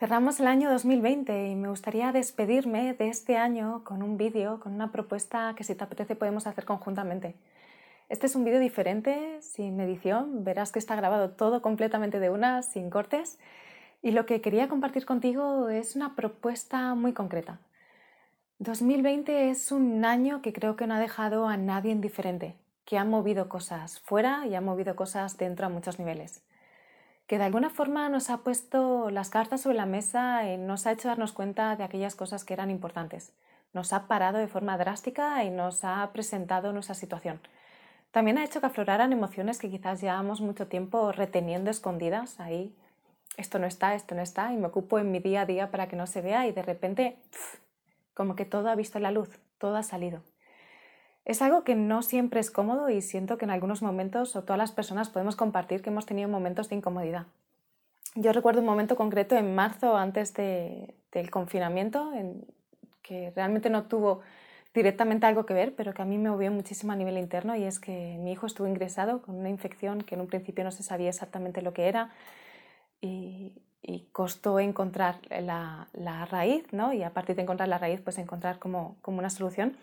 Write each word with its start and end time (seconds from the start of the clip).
Cerramos 0.00 0.40
el 0.40 0.46
año 0.46 0.70
2020 0.70 1.48
y 1.48 1.54
me 1.56 1.68
gustaría 1.68 2.10
despedirme 2.10 2.94
de 2.94 3.08
este 3.08 3.36
año 3.36 3.84
con 3.84 4.02
un 4.02 4.16
vídeo, 4.16 4.58
con 4.58 4.72
una 4.72 4.92
propuesta 4.92 5.52
que 5.54 5.62
si 5.62 5.74
te 5.74 5.84
apetece 5.84 6.16
podemos 6.16 6.46
hacer 6.46 6.64
conjuntamente. 6.64 7.34
Este 8.08 8.24
es 8.24 8.34
un 8.34 8.42
vídeo 8.42 8.60
diferente, 8.60 9.42
sin 9.42 9.78
edición, 9.78 10.42
verás 10.42 10.72
que 10.72 10.78
está 10.78 10.96
grabado 10.96 11.32
todo 11.32 11.60
completamente 11.60 12.18
de 12.18 12.30
una, 12.30 12.62
sin 12.62 12.88
cortes, 12.88 13.38
y 14.00 14.12
lo 14.12 14.24
que 14.24 14.40
quería 14.40 14.68
compartir 14.68 15.04
contigo 15.04 15.68
es 15.68 15.96
una 15.96 16.16
propuesta 16.16 16.94
muy 16.94 17.12
concreta. 17.12 17.58
2020 18.58 19.50
es 19.50 19.70
un 19.70 20.06
año 20.06 20.40
que 20.40 20.54
creo 20.54 20.76
que 20.76 20.86
no 20.86 20.94
ha 20.94 20.98
dejado 20.98 21.46
a 21.46 21.58
nadie 21.58 21.92
indiferente, 21.92 22.56
que 22.86 22.96
ha 22.96 23.04
movido 23.04 23.50
cosas 23.50 24.00
fuera 24.00 24.46
y 24.46 24.54
ha 24.54 24.62
movido 24.62 24.96
cosas 24.96 25.36
dentro 25.36 25.66
a 25.66 25.68
muchos 25.68 25.98
niveles 25.98 26.42
que 27.30 27.38
de 27.38 27.44
alguna 27.44 27.70
forma 27.70 28.08
nos 28.08 28.28
ha 28.28 28.38
puesto 28.38 29.08
las 29.10 29.30
cartas 29.30 29.60
sobre 29.60 29.76
la 29.76 29.86
mesa 29.86 30.52
y 30.52 30.56
nos 30.56 30.84
ha 30.84 30.90
hecho 30.90 31.06
darnos 31.06 31.30
cuenta 31.30 31.76
de 31.76 31.84
aquellas 31.84 32.16
cosas 32.16 32.44
que 32.44 32.54
eran 32.54 32.72
importantes. 32.72 33.32
Nos 33.72 33.92
ha 33.92 34.08
parado 34.08 34.38
de 34.38 34.48
forma 34.48 34.76
drástica 34.76 35.44
y 35.44 35.50
nos 35.50 35.84
ha 35.84 36.10
presentado 36.12 36.72
nuestra 36.72 36.96
situación. 36.96 37.40
También 38.10 38.36
ha 38.36 38.42
hecho 38.42 38.58
que 38.58 38.66
afloraran 38.66 39.12
emociones 39.12 39.60
que 39.60 39.70
quizás 39.70 40.00
llevamos 40.00 40.40
mucho 40.40 40.66
tiempo 40.66 41.12
reteniendo 41.12 41.70
escondidas 41.70 42.40
ahí. 42.40 42.74
Esto 43.36 43.60
no 43.60 43.68
está, 43.68 43.94
esto 43.94 44.16
no 44.16 44.22
está, 44.22 44.52
y 44.52 44.56
me 44.56 44.66
ocupo 44.66 44.98
en 44.98 45.12
mi 45.12 45.20
día 45.20 45.42
a 45.42 45.46
día 45.46 45.70
para 45.70 45.86
que 45.86 45.94
no 45.94 46.08
se 46.08 46.22
vea 46.22 46.48
y 46.48 46.52
de 46.52 46.62
repente, 46.62 47.16
como 48.12 48.34
que 48.34 48.44
todo 48.44 48.70
ha 48.70 48.74
visto 48.74 48.98
la 48.98 49.12
luz, 49.12 49.38
todo 49.58 49.76
ha 49.76 49.84
salido. 49.84 50.24
Es 51.30 51.42
algo 51.42 51.62
que 51.62 51.76
no 51.76 52.02
siempre 52.02 52.40
es 52.40 52.50
cómodo 52.50 52.90
y 52.90 53.02
siento 53.02 53.38
que 53.38 53.44
en 53.44 53.52
algunos 53.52 53.82
momentos 53.82 54.34
o 54.34 54.42
todas 54.42 54.58
las 54.58 54.72
personas 54.72 55.10
podemos 55.10 55.36
compartir 55.36 55.80
que 55.80 55.90
hemos 55.90 56.04
tenido 56.04 56.28
momentos 56.28 56.68
de 56.68 56.74
incomodidad. 56.74 57.26
Yo 58.16 58.32
recuerdo 58.32 58.62
un 58.62 58.66
momento 58.66 58.96
concreto 58.96 59.36
en 59.36 59.54
marzo 59.54 59.96
antes 59.96 60.34
del 60.34 61.30
confinamiento 61.30 62.12
en 62.14 62.44
que 63.00 63.32
realmente 63.36 63.70
no 63.70 63.84
tuvo 63.84 64.22
directamente 64.74 65.24
algo 65.24 65.46
que 65.46 65.54
ver, 65.54 65.72
pero 65.76 65.94
que 65.94 66.02
a 66.02 66.04
mí 66.04 66.18
me 66.18 66.30
movió 66.30 66.50
muchísimo 66.50 66.90
a 66.90 66.96
nivel 66.96 67.16
interno 67.16 67.54
y 67.54 67.62
es 67.62 67.78
que 67.78 68.16
mi 68.18 68.32
hijo 68.32 68.46
estuvo 68.46 68.66
ingresado 68.66 69.22
con 69.22 69.36
una 69.36 69.50
infección 69.50 70.00
que 70.00 70.16
en 70.16 70.22
un 70.22 70.26
principio 70.26 70.64
no 70.64 70.72
se 70.72 70.82
sabía 70.82 71.10
exactamente 71.10 71.62
lo 71.62 71.72
que 71.72 71.86
era 71.86 72.10
y, 73.00 73.52
costó 74.10 74.58
encontrar 74.58 75.20
la, 75.30 75.86
raíz, 76.28 76.64
¿no? 76.72 76.92
Y 76.92 77.04
a 77.04 77.10
partir 77.10 77.36
de 77.36 77.42
encontrar 77.42 77.68
la 77.68 77.78
raíz, 77.78 78.00
pues 78.00 78.18
encontrar 78.18 78.58
como, 78.58 78.96
como 79.00 79.18
una 79.18 79.30
solución. 79.30 79.76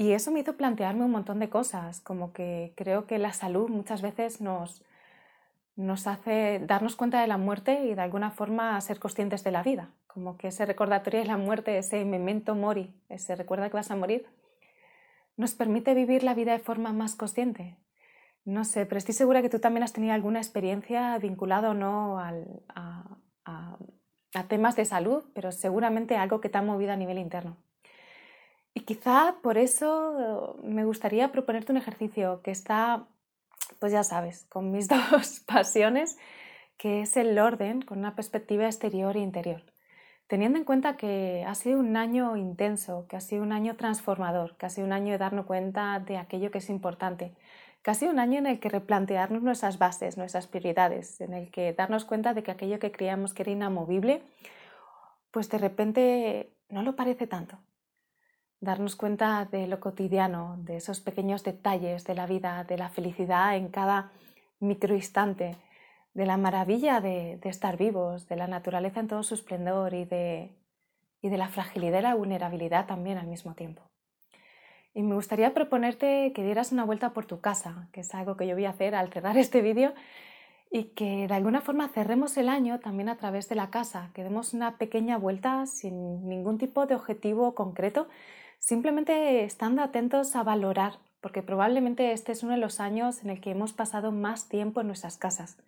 Y 0.00 0.12
eso 0.12 0.30
me 0.30 0.40
hizo 0.40 0.56
plantearme 0.56 1.04
un 1.04 1.10
montón 1.10 1.40
de 1.40 1.50
cosas, 1.50 2.00
como 2.00 2.32
que 2.32 2.72
creo 2.74 3.06
que 3.06 3.18
la 3.18 3.34
salud 3.34 3.68
muchas 3.68 4.00
veces 4.00 4.40
nos, 4.40 4.82
nos 5.76 6.06
hace 6.06 6.58
darnos 6.58 6.96
cuenta 6.96 7.20
de 7.20 7.26
la 7.26 7.36
muerte 7.36 7.84
y 7.84 7.94
de 7.94 8.00
alguna 8.00 8.30
forma 8.30 8.80
ser 8.80 8.98
conscientes 8.98 9.44
de 9.44 9.50
la 9.50 9.62
vida, 9.62 9.90
como 10.06 10.38
que 10.38 10.48
ese 10.48 10.64
recordatorio 10.64 11.20
de 11.20 11.26
la 11.26 11.36
muerte, 11.36 11.76
ese 11.76 12.02
memento 12.06 12.54
mori, 12.54 12.98
ese 13.10 13.36
recuerda 13.36 13.68
que 13.68 13.76
vas 13.76 13.90
a 13.90 13.96
morir, 13.96 14.24
nos 15.36 15.52
permite 15.52 15.92
vivir 15.92 16.22
la 16.22 16.32
vida 16.32 16.52
de 16.52 16.60
forma 16.60 16.94
más 16.94 17.14
consciente. 17.14 17.76
No 18.46 18.64
sé, 18.64 18.86
pero 18.86 18.96
estoy 18.96 19.12
segura 19.12 19.42
que 19.42 19.50
tú 19.50 19.58
también 19.58 19.82
has 19.82 19.92
tenido 19.92 20.14
alguna 20.14 20.38
experiencia 20.38 21.18
vinculada 21.18 21.72
o 21.72 21.74
no 21.74 22.18
a, 22.18 22.32
a 23.44 24.48
temas 24.48 24.76
de 24.76 24.86
salud, 24.86 25.24
pero 25.34 25.52
seguramente 25.52 26.16
algo 26.16 26.40
que 26.40 26.48
te 26.48 26.56
ha 26.56 26.62
movido 26.62 26.92
a 26.92 26.96
nivel 26.96 27.18
interno. 27.18 27.58
Y 28.74 28.80
quizá 28.80 29.36
por 29.42 29.58
eso 29.58 30.56
me 30.62 30.84
gustaría 30.84 31.32
proponerte 31.32 31.72
un 31.72 31.78
ejercicio 31.78 32.40
que 32.42 32.50
está, 32.52 33.06
pues 33.78 33.92
ya 33.92 34.04
sabes, 34.04 34.44
con 34.48 34.70
mis 34.70 34.88
dos 34.88 35.40
pasiones, 35.40 36.18
que 36.76 37.02
es 37.02 37.16
el 37.16 37.38
orden 37.38 37.82
con 37.82 37.98
una 37.98 38.14
perspectiva 38.14 38.66
exterior 38.66 39.16
e 39.16 39.20
interior. 39.20 39.62
Teniendo 40.28 40.58
en 40.58 40.64
cuenta 40.64 40.96
que 40.96 41.44
ha 41.46 41.54
sido 41.56 41.80
un 41.80 41.96
año 41.96 42.36
intenso, 42.36 43.06
que 43.08 43.16
ha 43.16 43.20
sido 43.20 43.42
un 43.42 43.52
año 43.52 43.74
transformador, 43.76 44.56
que 44.56 44.66
ha 44.66 44.70
sido 44.70 44.86
un 44.86 44.92
año 44.92 45.10
de 45.12 45.18
darnos 45.18 45.46
cuenta 45.46 45.98
de 45.98 46.18
aquello 46.18 46.52
que 46.52 46.58
es 46.58 46.70
importante, 46.70 47.34
que 47.82 47.90
ha 47.90 47.94
sido 47.94 48.12
un 48.12 48.20
año 48.20 48.38
en 48.38 48.46
el 48.46 48.60
que 48.60 48.68
replantearnos 48.68 49.42
nuestras 49.42 49.78
bases, 49.78 50.16
nuestras 50.16 50.46
prioridades, 50.46 51.20
en 51.20 51.34
el 51.34 51.50
que 51.50 51.72
darnos 51.72 52.04
cuenta 52.04 52.32
de 52.34 52.44
que 52.44 52.52
aquello 52.52 52.78
que 52.78 52.92
creíamos 52.92 53.34
que 53.34 53.42
era 53.42 53.50
inamovible, 53.50 54.22
pues 55.32 55.48
de 55.50 55.58
repente 55.58 56.52
no 56.68 56.82
lo 56.82 56.94
parece 56.94 57.26
tanto 57.26 57.58
darnos 58.60 58.94
cuenta 58.96 59.48
de 59.50 59.66
lo 59.66 59.80
cotidiano, 59.80 60.56
de 60.60 60.76
esos 60.76 61.00
pequeños 61.00 61.42
detalles 61.42 62.04
de 62.04 62.14
la 62.14 62.26
vida, 62.26 62.64
de 62.64 62.76
la 62.76 62.90
felicidad 62.90 63.56
en 63.56 63.68
cada 63.68 64.12
microinstante, 64.60 65.56
de 66.12 66.26
la 66.26 66.36
maravilla 66.36 67.00
de, 67.00 67.38
estar 67.44 67.76
vivos, 67.76 68.28
de 68.28 68.36
la 68.36 68.46
naturaleza 68.46 69.00
en 69.00 69.08
todo 69.08 69.22
su 69.22 69.34
esplendor 69.34 69.94
y 69.94 70.04
de, 70.04 70.52
y 71.22 71.28
de 71.28 71.38
la 71.38 71.48
fragilidad 71.48 72.00
y 72.00 72.02
la 72.02 72.14
vulnerabilidad 72.14 72.86
también 72.86 73.16
al 73.16 73.26
mismo 73.26 73.54
tiempo. 73.54 73.82
Y 74.92 75.02
me 75.02 75.14
gustaría 75.14 75.54
proponerte 75.54 76.32
que 76.34 76.42
dieras 76.42 76.72
una 76.72 76.84
vuelta 76.84 77.12
por 77.12 77.24
tu 77.24 77.40
casa, 77.40 77.88
que 77.92 78.00
es 78.00 78.14
algo 78.14 78.36
que 78.36 78.46
yo 78.46 78.54
voy 78.54 78.64
a 78.64 78.70
hacer 78.70 78.94
al 78.94 79.12
cerrar 79.12 79.38
este 79.38 79.62
vídeo, 79.62 79.94
y 80.72 80.84
que 80.94 81.26
de 81.26 81.34
alguna 81.34 81.60
forma 81.62 81.88
cerremos 81.88 82.36
el 82.36 82.48
año 82.48 82.78
también 82.78 83.08
a 83.08 83.16
través 83.16 83.48
de 83.48 83.56
la 83.56 83.70
casa, 83.70 84.10
que 84.14 84.22
demos 84.22 84.54
una 84.54 84.76
pequeña 84.78 85.16
vuelta 85.16 85.66
sin 85.66 86.28
ningún 86.28 86.58
tipo 86.58 86.86
de 86.86 86.94
objetivo 86.94 87.54
concreto, 87.56 88.08
simplemente 88.60 89.42
estando 89.42 89.82
atentos 89.82 90.36
a 90.36 90.44
valorar, 90.44 91.00
porque 91.20 91.42
probablemente 91.42 92.12
este 92.12 92.32
es 92.32 92.44
uno 92.44 92.52
de 92.52 92.58
los 92.58 92.78
años 92.78 93.24
en 93.24 93.30
el 93.30 93.40
que 93.40 93.50
hemos 93.50 93.72
pasado 93.72 94.12
más 94.12 94.48
tiempo 94.48 94.80
en 94.80 94.86
nuestras 94.86 95.18
casas. 95.18 95.58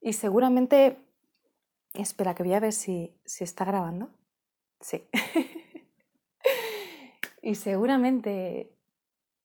Y 0.00 0.12
seguramente, 0.12 0.98
espera 1.92 2.34
que 2.34 2.44
voy 2.44 2.54
a 2.54 2.60
ver 2.60 2.72
si, 2.72 3.12
está 3.24 3.64
grabando. 3.64 4.10
Sí. 4.80 5.04
y 7.42 7.56
seguramente 7.56 8.72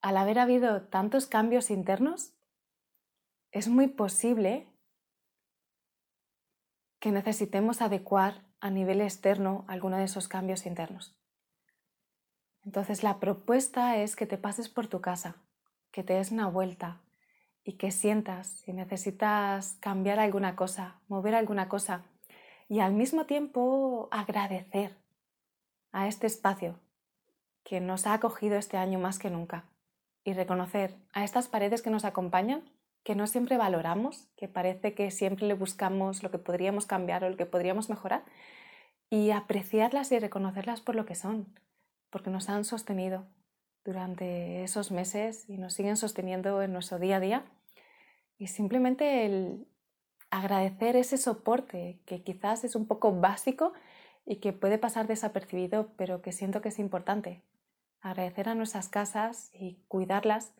al 0.00 0.16
haber 0.16 0.38
habido 0.38 0.82
tantos 0.82 1.26
cambios 1.26 1.70
internos, 1.70 2.32
es 3.50 3.68
muy 3.68 3.88
posible 3.88 4.68
que 7.00 7.10
necesitemos 7.10 7.82
adecuar 7.82 8.44
a 8.60 8.70
nivel 8.70 9.00
externo 9.00 9.64
alguno 9.66 9.96
de 9.96 10.04
esos 10.04 10.28
cambios 10.28 10.64
internos. 10.64 11.16
Entonces 12.66 13.04
la 13.04 13.20
propuesta 13.20 13.96
es 13.96 14.16
que 14.16 14.26
te 14.26 14.38
pases 14.38 14.68
por 14.68 14.88
tu 14.88 15.00
casa, 15.00 15.36
que 15.92 16.02
te 16.02 16.14
des 16.14 16.32
una 16.32 16.48
vuelta 16.48 17.00
y 17.62 17.74
que 17.74 17.92
sientas 17.92 18.48
si 18.48 18.72
necesitas 18.72 19.76
cambiar 19.80 20.18
alguna 20.18 20.56
cosa, 20.56 21.00
mover 21.06 21.36
alguna 21.36 21.68
cosa 21.68 22.04
y 22.68 22.80
al 22.80 22.92
mismo 22.92 23.24
tiempo 23.24 24.08
agradecer 24.10 24.96
a 25.92 26.08
este 26.08 26.26
espacio 26.26 26.80
que 27.62 27.80
nos 27.80 28.06
ha 28.06 28.14
acogido 28.14 28.56
este 28.56 28.76
año 28.76 28.98
más 28.98 29.20
que 29.20 29.30
nunca 29.30 29.64
y 30.24 30.32
reconocer 30.32 30.96
a 31.12 31.22
estas 31.22 31.46
paredes 31.46 31.82
que 31.82 31.90
nos 31.90 32.04
acompañan, 32.04 32.68
que 33.04 33.14
no 33.14 33.28
siempre 33.28 33.56
valoramos, 33.56 34.26
que 34.36 34.48
parece 34.48 34.92
que 34.92 35.12
siempre 35.12 35.46
le 35.46 35.54
buscamos 35.54 36.24
lo 36.24 36.32
que 36.32 36.38
podríamos 36.38 36.84
cambiar 36.86 37.22
o 37.22 37.30
lo 37.30 37.36
que 37.36 37.46
podríamos 37.46 37.88
mejorar, 37.88 38.24
y 39.08 39.30
apreciarlas 39.30 40.10
y 40.10 40.18
reconocerlas 40.18 40.80
por 40.80 40.96
lo 40.96 41.06
que 41.06 41.14
son, 41.14 41.46
porque 42.10 42.30
nos 42.30 42.48
han 42.48 42.64
sostenido 42.64 43.26
durante 43.84 44.64
esos 44.64 44.90
meses 44.90 45.48
y 45.48 45.58
nos 45.58 45.74
siguen 45.74 45.96
sosteniendo 45.96 46.60
en 46.62 46.72
nuestro 46.72 46.98
día 46.98 47.16
a 47.16 47.20
día. 47.20 47.44
Y 48.36 48.48
simplemente 48.48 49.24
el 49.24 49.66
agradecer 50.30 50.96
ese 50.96 51.16
soporte 51.16 52.00
que 52.04 52.22
quizás 52.22 52.64
es 52.64 52.74
un 52.74 52.86
poco 52.86 53.12
básico 53.12 53.72
y 54.26 54.36
que 54.36 54.52
puede 54.52 54.78
pasar 54.78 55.06
desapercibido, 55.06 55.92
pero 55.96 56.20
que 56.20 56.32
siento 56.32 56.60
que 56.60 56.70
es 56.70 56.78
importante. 56.78 57.42
Agradecer 58.00 58.48
a 58.48 58.54
nuestras 58.54 58.88
casas 58.88 59.50
y 59.54 59.84
cuidarlas 59.88 60.52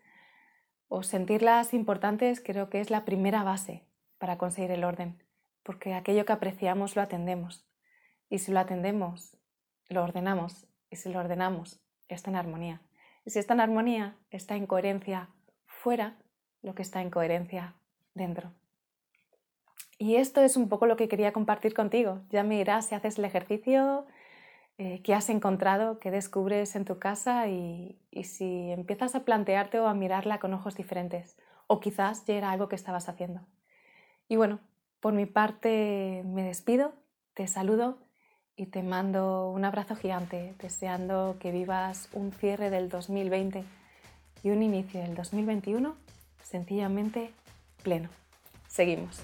o 0.88 1.02
sentirlas 1.02 1.74
importantes 1.74 2.40
creo 2.40 2.70
que 2.70 2.80
es 2.80 2.90
la 2.90 3.04
primera 3.04 3.42
base 3.42 3.84
para 4.18 4.38
conseguir 4.38 4.70
el 4.70 4.84
orden, 4.84 5.22
porque 5.64 5.94
aquello 5.94 6.24
que 6.24 6.32
apreciamos 6.32 6.94
lo 6.94 7.02
atendemos. 7.02 7.66
Y 8.30 8.38
si 8.38 8.52
lo 8.52 8.60
atendemos, 8.60 9.36
lo 9.88 10.02
ordenamos 10.02 10.68
si 10.96 11.10
lo 11.10 11.20
ordenamos, 11.20 11.80
está 12.08 12.30
en 12.30 12.36
armonía. 12.36 12.82
Y 13.24 13.30
si 13.30 13.38
está 13.38 13.54
en 13.54 13.60
armonía, 13.60 14.16
está 14.30 14.56
en 14.56 14.66
coherencia 14.66 15.30
fuera 15.66 16.16
lo 16.62 16.74
que 16.74 16.82
está 16.82 17.00
en 17.02 17.10
coherencia 17.10 17.74
dentro. 18.14 18.52
Y 19.98 20.16
esto 20.16 20.42
es 20.42 20.56
un 20.56 20.68
poco 20.68 20.86
lo 20.86 20.96
que 20.96 21.08
quería 21.08 21.32
compartir 21.32 21.74
contigo. 21.74 22.20
Ya 22.30 22.42
me 22.42 22.56
dirás 22.56 22.86
si 22.86 22.94
haces 22.94 23.18
el 23.18 23.24
ejercicio, 23.24 24.06
eh, 24.78 25.00
qué 25.02 25.14
has 25.14 25.30
encontrado, 25.30 25.98
qué 26.00 26.10
descubres 26.10 26.76
en 26.76 26.84
tu 26.84 26.98
casa 26.98 27.48
y, 27.48 27.98
si 28.24 28.70
empiezas 28.70 29.14
a 29.14 29.24
plantearte 29.24 29.80
o 29.80 29.86
a 29.86 29.94
mirarla 29.94 30.38
con 30.38 30.52
ojos 30.52 30.76
diferentes. 30.76 31.36
O 31.66 31.80
quizás 31.80 32.24
ya 32.26 32.34
era 32.34 32.50
algo 32.50 32.68
que 32.68 32.76
estabas 32.76 33.08
haciendo. 33.08 33.40
Y 34.28 34.36
bueno, 34.36 34.60
por 35.00 35.14
mi 35.14 35.24
parte 35.24 36.22
me 36.26 36.42
despido, 36.42 36.94
te 37.34 37.46
saludo 37.46 37.98
y 38.56 38.66
te 38.66 38.82
mando 38.82 39.50
un 39.50 39.64
abrazo 39.64 39.96
gigante, 39.96 40.54
deseando 40.60 41.36
que 41.38 41.50
vivas 41.50 42.08
un 42.12 42.32
cierre 42.32 42.70
del 42.70 42.88
2020 42.88 43.64
y 44.42 44.50
un 44.50 44.62
inicio 44.62 45.00
del 45.00 45.14
2021 45.14 45.94
sencillamente 46.42 47.32
pleno. 47.82 48.08
Seguimos. 48.68 49.20